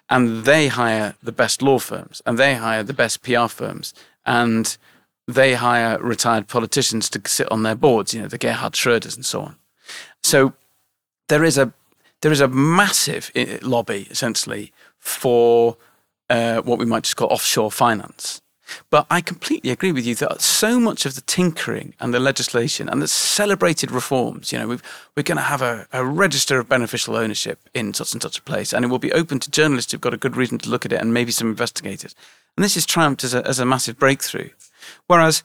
[0.09, 3.93] and they hire the best law firms, and they hire the best PR firms,
[4.25, 4.77] and
[5.27, 8.13] they hire retired politicians to sit on their boards.
[8.13, 9.55] You know, the Gerhard Schröders and so on.
[10.23, 10.53] So
[11.27, 11.73] there is a
[12.21, 15.77] there is a massive eh, lobby essentially for
[16.29, 18.41] uh, what we might just call offshore finance.
[18.89, 22.89] But I completely agree with you that so much of the tinkering and the legislation
[22.89, 24.75] and the celebrated reforms, you know, we
[25.15, 28.41] are going to have a, a, register of beneficial ownership in such and such a
[28.41, 30.85] place, and it will be open to journalists who've got a good reason to look
[30.85, 32.13] at it and maybe some investigators.
[32.55, 34.49] And this is triumphed as a, as a massive breakthrough.
[35.07, 35.43] Whereas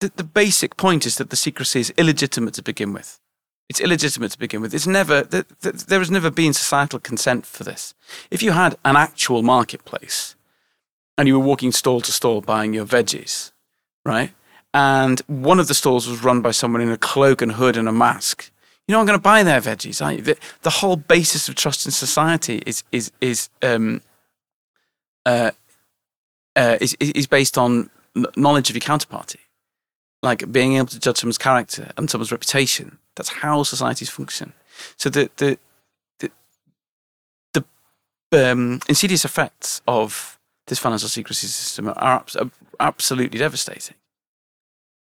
[0.00, 3.19] the, the basic point is that the secrecy is illegitimate to begin with.
[3.70, 4.74] It's illegitimate to begin with.
[4.74, 7.94] It's never, there has never been societal consent for this.
[8.28, 10.34] If you had an actual marketplace,
[11.16, 13.52] and you were walking stall to stall buying your veggies,
[14.04, 14.32] right?
[14.74, 17.88] And one of the stalls was run by someone in a cloak and hood and
[17.88, 18.50] a mask.
[18.88, 20.04] You know, I'm going to buy their veggies.
[20.04, 20.22] Are you?
[20.22, 24.00] The, the, whole basis of trust in society is is is um,
[25.24, 25.52] uh,
[26.56, 27.88] uh, is is based on
[28.34, 29.36] knowledge of your counterparty,
[30.22, 32.98] like being able to judge someone's character and someone's reputation.
[33.16, 34.52] That's how societies function.
[34.96, 35.58] So the the
[36.18, 36.30] the,
[38.30, 43.96] the um, insidious effects of this financial secrecy system are, are absolutely devastating.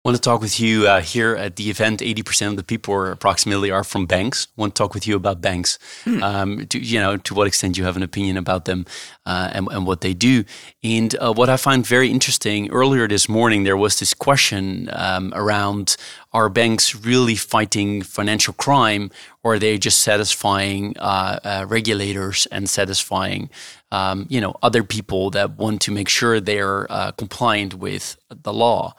[0.07, 2.01] Want to talk with you uh, here at the event.
[2.01, 4.47] Eighty percent of the people, or approximately, are from banks.
[4.55, 5.81] Want to talk with you about banks.
[6.05, 6.23] Hmm.
[6.23, 8.87] Um, to, you know, to what extent you have an opinion about them
[9.27, 10.45] uh, and, and, what they do.
[10.85, 15.33] And uh, what I find very interesting earlier this morning, there was this question um,
[15.35, 15.97] around:
[16.33, 19.11] Are banks really fighting financial crime,
[19.43, 23.51] or are they just satisfying uh, uh, regulators and satisfying,
[23.91, 28.53] um, you know, other people that want to make sure they're uh, compliant with the
[28.53, 28.95] law?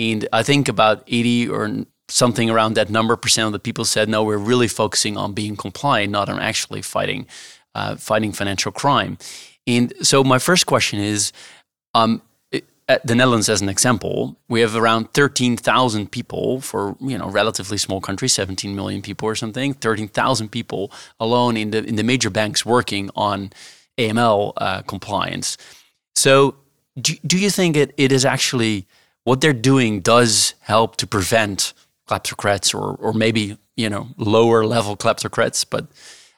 [0.00, 4.08] And I think about 80 or something around that number percent of the people said,
[4.08, 7.26] no, we're really focusing on being compliant, not on actually fighting,
[7.74, 9.18] uh, fighting financial crime.
[9.66, 11.32] And so my first question is,
[11.94, 12.22] um,
[12.88, 17.78] at the Netherlands, as an example, we have around 13,000 people for you know relatively
[17.78, 19.74] small country, 17 million people or something.
[19.74, 23.52] 13,000 people alone in the in the major banks working on
[23.96, 25.56] AML uh, compliance.
[26.16, 26.56] So,
[27.00, 28.88] do, do you think it, it is actually
[29.30, 31.72] what they're doing does help to prevent
[32.08, 35.86] kleptocrats or, or maybe, you know, lower level kleptocrats, but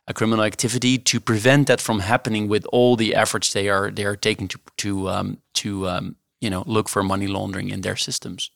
[0.06, 4.04] a criminal activity to prevent that from happening with all the efforts they are they
[4.04, 7.96] are taking to to um, to um, you know look for money laundering in their
[7.96, 8.50] systems.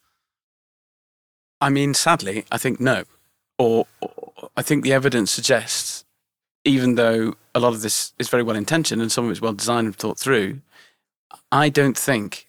[1.62, 3.04] I mean, sadly, I think no,
[3.58, 6.04] or, or I think the evidence suggests,
[6.62, 9.54] even though a lot of this is very well intentioned and some of it's well
[9.54, 10.60] designed and thought through,
[11.50, 12.45] I don't think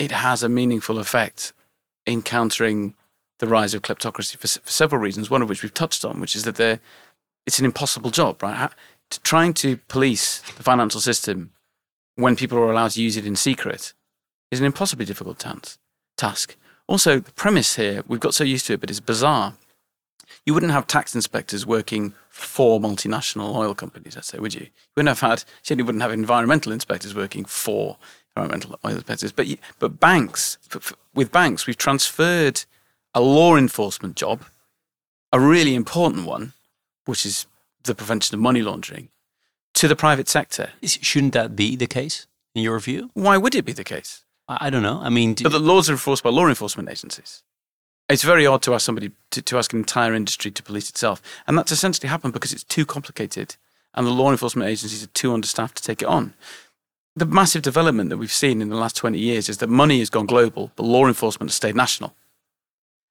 [0.00, 1.52] it has a meaningful effect
[2.06, 2.94] in countering
[3.38, 6.34] the rise of kleptocracy for, for several reasons, one of which we've touched on, which
[6.34, 6.80] is that
[7.46, 8.70] it's an impossible job, right?
[9.24, 11.50] trying to police the financial system
[12.14, 13.92] when people are allowed to use it in secret
[14.52, 15.44] is an impossibly difficult
[16.16, 16.56] task.
[16.86, 19.54] Also, the premise here, we've got so used to it, but it's bizarre.
[20.46, 24.62] You wouldn't have tax inspectors working for multinational oil companies, let's say, would you?
[24.62, 27.98] You wouldn't have had, certainly wouldn't have environmental inspectors working for
[28.36, 29.32] environmental inspectors.
[29.32, 30.58] But but banks,
[31.14, 32.64] with banks, we've transferred
[33.14, 34.44] a law enforcement job,
[35.32, 36.52] a really important one,
[37.06, 37.46] which is
[37.84, 39.08] the prevention of money laundering,
[39.74, 40.70] to the private sector.
[40.82, 43.10] Shouldn't that be the case in your view?
[43.14, 44.24] Why would it be the case?
[44.48, 45.00] I don't know.
[45.00, 47.42] I mean, but the laws are enforced by law enforcement agencies.
[48.08, 51.22] It's very odd to ask somebody to, to ask an entire industry to police itself,
[51.46, 53.54] and that's essentially happened because it's too complicated,
[53.94, 56.34] and the law enforcement agencies are too understaffed to take it on
[57.16, 60.10] the massive development that we've seen in the last 20 years is that money has
[60.10, 62.14] gone global, but law enforcement has stayed national.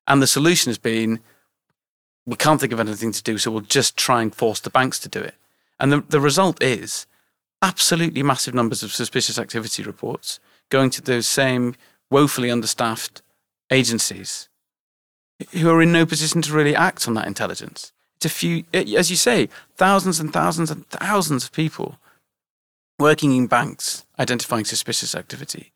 [0.07, 1.19] And the solution has been
[2.25, 4.99] we can't think of anything to do, so we'll just try and force the banks
[4.99, 5.33] to do it.
[5.79, 7.07] And the, the result is
[7.61, 11.75] absolutely massive numbers of suspicious activity reports going to those same
[12.11, 13.21] woefully understaffed
[13.71, 14.47] agencies
[15.51, 17.91] who are in no position to really act on that intelligence.
[18.17, 21.97] It's a few, as you say, thousands and thousands and thousands of people
[22.99, 25.71] working in banks identifying suspicious activity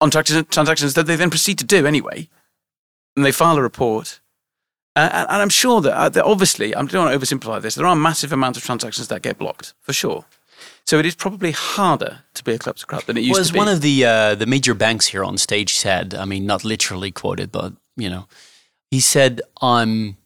[0.00, 2.28] on transactions that they then proceed to do anyway.
[3.14, 4.20] And they file a report.
[4.94, 7.74] Uh, and, and, I'm sure that, uh, that obviously, I don't want to oversimplify this,
[7.74, 10.24] there are massive amounts of transactions that get blocked, for sure.
[10.86, 13.58] So it is probably harder to be a kleptocrat than it used well, to be.
[13.58, 16.64] Was one of the uh, the major banks here on stage said, I mean, not
[16.64, 18.26] literally quoted, but you know,
[18.90, 20.16] he said, "Um,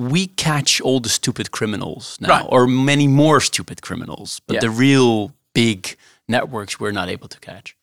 [0.00, 2.46] we catch all the stupid criminals now, right.
[2.48, 4.60] or many more stupid criminals, but yeah.
[4.60, 5.96] the real big
[6.28, 7.76] networks we're not able to catch."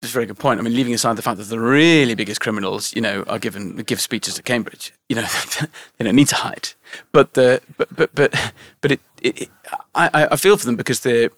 [0.00, 0.60] That's a very good point.
[0.60, 3.76] I mean, leaving aside the fact that the really biggest criminals, you know, are given
[3.76, 5.26] give speeches at Cambridge, you know,
[5.98, 6.68] they don't need to hide.
[7.10, 9.50] But the but but but but it, it, it
[9.94, 11.30] I I feel for them because they're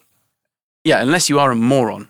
[0.85, 2.09] yeah, unless you are a moron,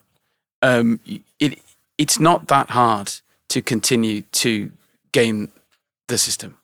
[0.62, 1.00] um,
[1.38, 1.58] it
[1.98, 3.12] it's not that hard
[3.48, 4.70] to continue to
[5.12, 5.50] game
[6.08, 6.58] the system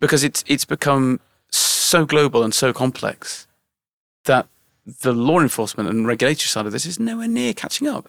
[0.00, 3.46] because it's it's become so global and so complex
[4.24, 4.46] that
[5.02, 8.08] the law enforcement and regulatory side of this is nowhere near catching up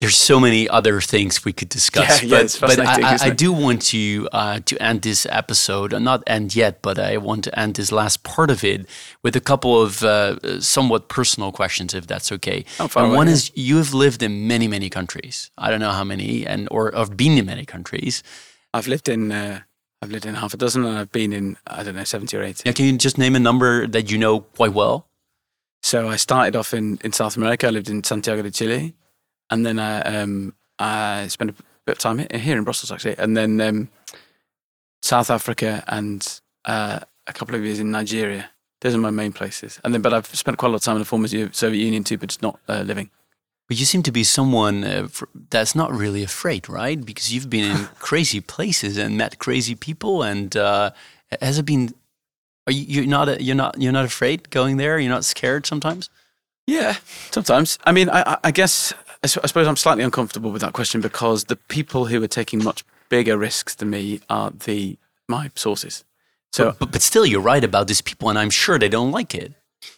[0.00, 3.52] there's so many other things we could discuss, yeah, but, yeah, but I, I, do
[3.52, 7.58] want to uh, to end this episode, uh, not end yet, but I want to
[7.58, 8.86] end this last part of it
[9.24, 12.64] with a couple of uh, somewhat personal questions, if that's okay.
[12.78, 13.32] Oh, and away, one yeah.
[13.32, 15.50] is you have lived in many, many countries.
[15.58, 18.22] I don't know how many, and or have been in many countries.
[18.78, 19.32] I've lived in.
[19.32, 19.60] Uh,
[20.00, 22.42] I've lived in half a dozen, and I've been in I don't know seventy or
[22.42, 22.62] eighty.
[22.64, 25.06] Yeah, can you just name a number that you know quite well?
[25.82, 27.66] So I started off in, in South America.
[27.66, 28.94] I lived in Santiago de Chile
[29.50, 31.54] and then I um, I spent a
[31.86, 33.88] bit of time here in Brussels actually, and then um,
[35.02, 38.50] South Africa and uh, a couple of years in Nigeria.
[38.80, 40.96] Those are my main places, and then but I've spent quite a lot of time
[40.96, 43.10] in the former Soviet Union too, but just not uh, living.
[43.68, 45.08] But you seem to be someone uh,
[45.50, 47.04] that's not really afraid, right?
[47.04, 50.90] Because you've been in crazy places and met crazy people, and uh,
[51.40, 51.94] has it been?
[52.66, 54.98] Are you you're not you're not you're not afraid going there?
[54.98, 56.08] You're not scared sometimes?
[56.66, 56.96] Yeah,
[57.30, 57.78] sometimes.
[57.84, 61.56] I mean, I, I guess I suppose I'm slightly uncomfortable with that question because the
[61.56, 64.96] people who are taking much bigger risks than me are the
[65.28, 66.04] my sources.
[66.52, 69.10] So, but, but, but still, you're right about these people, and I'm sure they don't
[69.10, 69.52] like it.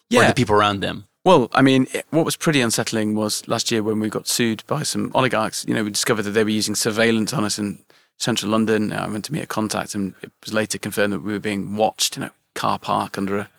[0.09, 1.07] Yeah, or the people around them.
[1.25, 4.83] Well, I mean, what was pretty unsettling was last year when we got sued by
[4.85, 5.67] some oligarchs.
[5.69, 7.79] You know, we discovered that they were using surveillance on us in
[8.17, 8.93] central London.
[8.93, 11.77] I went to meet a contact, and it was later confirmed that we were being
[11.77, 12.17] watched.
[12.17, 13.51] You know, car park under a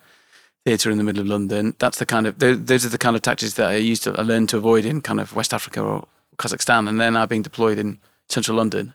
[0.64, 1.74] theatre in the middle of London.
[1.78, 4.22] That's the kind of those are the kind of tactics that I used to I
[4.22, 7.78] learned to avoid in kind of West Africa or Kazakhstan, and they're now being deployed
[7.78, 7.98] in
[8.28, 8.94] central London.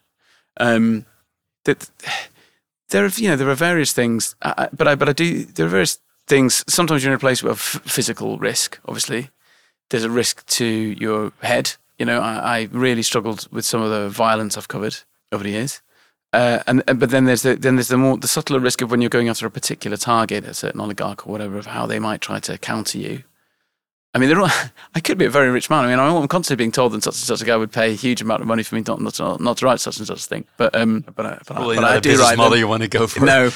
[0.60, 1.06] Um,
[1.64, 1.90] that
[2.90, 5.70] there are you know there are various things, but I but I do there are
[5.70, 6.64] various things.
[6.68, 8.80] Sometimes you're in a place with physical risk.
[8.86, 9.30] Obviously,
[9.90, 11.76] there's a risk to your head.
[11.98, 14.98] You know, I, I really struggled with some of the violence I've covered
[15.32, 15.82] over the years.
[16.34, 18.92] Uh, and, and, but then there's the then there's the more the subtler risk of
[18.92, 22.00] when you're going after a particular target, a certain oligarch or whatever, of how they
[22.00, 23.24] might try to counter you.
[24.14, 24.50] I mean, all,
[24.96, 25.86] I could be a very rich man.
[25.86, 27.96] I mean, I'm constantly being told that such and such a guy would pay a
[27.96, 30.20] huge amount of money for me not not to, not to write such and such
[30.20, 30.46] a thing.
[30.58, 32.60] But um, but I, but, Probably I, but I do write model them.
[32.60, 33.26] you want to go for.
[33.26, 33.52] No,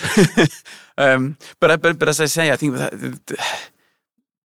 [0.98, 3.20] um, but I, but but as I say, I think that the,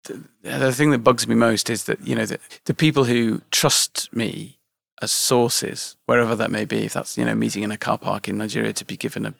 [0.04, 3.42] the, the thing that bugs me most is that you know the, the people who
[3.50, 4.58] trust me
[5.02, 8.28] as sources, wherever that may be, if that's, you know, meeting in a car park
[8.28, 9.34] in Nigeria to be given a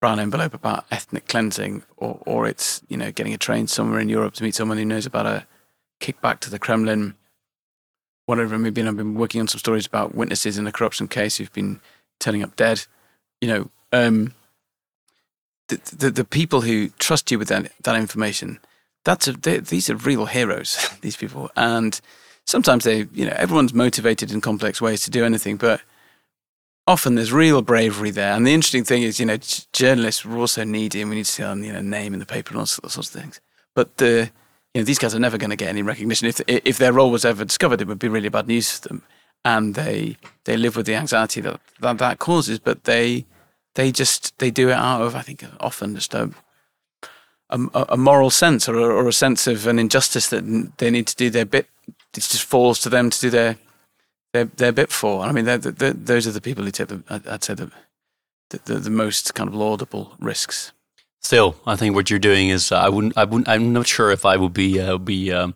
[0.00, 4.08] brown envelope about ethnic cleansing, or, or it's, you know, getting a train somewhere in
[4.08, 5.46] Europe to meet someone who knows about a
[6.00, 7.14] kickback to the Kremlin,
[8.26, 8.80] whatever it may be.
[8.80, 11.80] And I've been working on some stories about witnesses in a corruption case who've been
[12.20, 12.84] turning up dead.
[13.40, 14.34] You know, um,
[15.68, 18.60] the, the, the people who trust you with that, that information,
[19.04, 21.50] that's a, these are real heroes, these people.
[21.56, 22.00] And
[22.46, 25.80] sometimes they, you know, everyone's motivated in complex ways to do anything, but
[26.86, 28.32] often there's real bravery there.
[28.32, 29.38] And the interesting thing is, you know,
[29.72, 32.26] journalists are also needy and we need to see our you know, name in the
[32.26, 33.40] paper and all sorts of things.
[33.74, 34.30] But the,
[34.74, 36.28] you know, these guys are never going to get any recognition.
[36.28, 39.02] If, if their role was ever discovered, it would be really bad news for them.
[39.44, 43.26] And they, they live with the anxiety that, that that causes, but they,
[43.74, 46.30] they just, they do it out of, I think, often just a,
[47.50, 51.06] a, a moral sense or a, or a sense of an injustice that they need
[51.06, 51.68] to do their bit
[52.16, 53.56] it just falls to them to do their
[54.32, 55.24] their, their bit for.
[55.24, 57.70] I mean, they're, they're, those are the people who take the, I'd say the,
[58.50, 60.72] the, the most kind of laudable risks.
[61.24, 64.10] Still, I think what you're doing is uh, I wouldn't, I wouldn't, I'm not sure
[64.10, 65.54] if I would be, uh, be um,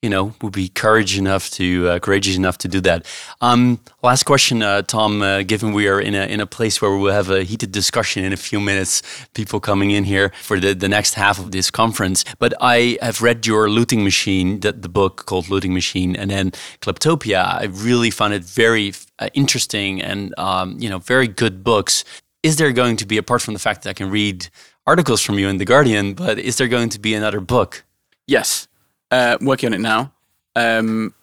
[0.00, 3.04] you know, would be courage enough to uh, courageous enough to do that.
[3.40, 5.20] Um, last question, uh, Tom.
[5.20, 8.22] Uh, given we are in a in a place where we'll have a heated discussion
[8.22, 9.02] in a few minutes,
[9.34, 12.24] people coming in here for the, the next half of this conference.
[12.38, 16.52] But I have read your Looting Machine, the, the book called Looting Machine, and then
[16.80, 17.44] Kleptopia.
[17.44, 22.04] I really found it very uh, interesting and um, you know very good books.
[22.44, 24.48] is there going to be, apart from the fact that I can read
[24.88, 27.84] articles from you in The Guardian, but is there going to be another book?
[28.26, 28.66] Yes,
[29.10, 30.12] uh, working on it now.
[30.56, 31.14] Um,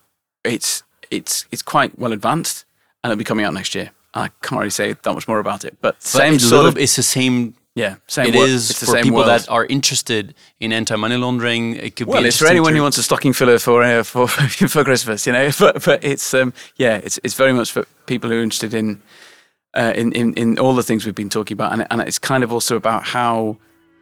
[0.43, 2.65] it's it's it's quite well advanced,
[3.03, 3.89] and it'll be coming out next year.
[4.13, 6.77] I can't really say that much more about it, but, But same it's, sort of
[6.77, 7.53] it's the same.
[7.75, 8.27] yeah, same.
[8.27, 9.27] It is it's for people world.
[9.27, 11.75] that are interested in anti-money laundering.
[11.75, 14.03] It could Well, be it's for anyone to- who wants a stocking filler for uh,
[14.03, 14.27] for
[14.73, 15.49] for Christmas, you know.
[15.59, 19.01] But but it's um yeah, it's it's very much for people who are interested in
[19.75, 22.43] uh, in, in in all the things we've been talking about, and and it's kind
[22.43, 23.57] of also about how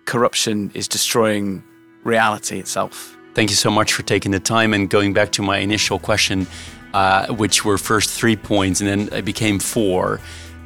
[0.06, 1.64] corruption is destroying
[2.04, 3.18] reality itself.
[3.34, 6.46] Thank you so much for taking the time and going back to my initial question,
[6.94, 10.20] uh, which were first three points and then it became four.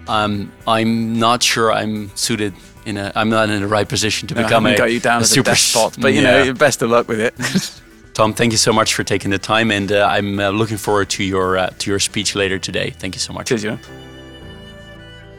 [0.08, 2.54] Um, I'm not sure I'm suited
[2.86, 3.12] in a.
[3.16, 5.24] I'm not in the right position to I become haven't a, got you down a
[5.24, 6.44] a super despot, but you Yeah.
[6.46, 7.34] know, best of luck with it.
[8.14, 11.10] Tom, thank you so much for taking the time, and uh, I'm uh, looking forward
[11.12, 12.90] to your uh, to your speech later today.
[12.98, 13.48] Thank you so much.
[13.48, 14.07] Cheers, you.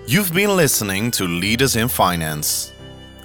[0.08, 2.72] You've been listening to Leaders in Finance.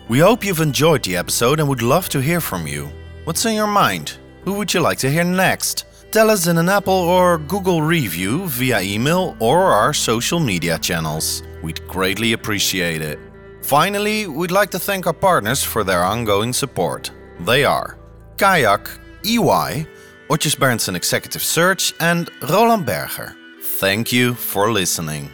[0.10, 2.92] We hope you've enjoyed the episode and would love to hear from you.
[3.24, 4.18] What's in your mind?
[4.44, 5.86] Who would you like to hear next?
[6.12, 11.42] Tell us in an Apple or Google review via email or our social media channels.
[11.64, 13.18] We'd greatly appreciate it.
[13.62, 17.12] Finally, we'd like to thank our partners for their ongoing support.
[17.40, 17.98] They are
[18.36, 18.90] Kayak,
[19.24, 19.88] EY,
[20.30, 23.38] Otjes Berndsen Executive Search, and Roland Berger.
[23.80, 25.32] Thank you for listening.